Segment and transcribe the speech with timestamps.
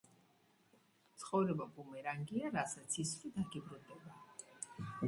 [1.23, 4.21] ცხოვრება ბუმერანგია, რასაც ისვრი დაგიბრუნდება.